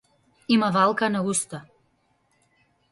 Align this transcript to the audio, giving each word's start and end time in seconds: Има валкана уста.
Има 0.55 0.69
валкана 0.77 1.21
уста. 1.35 1.61